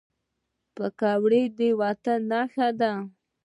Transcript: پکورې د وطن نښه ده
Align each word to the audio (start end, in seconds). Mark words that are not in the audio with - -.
پکورې 0.75 1.43
د 1.57 1.59
وطن 1.79 2.19
نښه 2.31 2.67
ده 2.79 2.93